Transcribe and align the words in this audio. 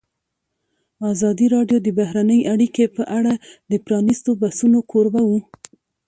ازادي 1.11 1.47
راډیو 1.55 1.77
د 1.83 1.87
بهرنۍ 1.99 2.39
اړیکې 2.53 2.85
په 2.95 3.03
اړه 3.17 3.33
د 3.71 3.73
پرانیستو 3.85 4.29
بحثونو 4.41 4.79
کوربه 4.91 5.21
وه. 5.29 5.39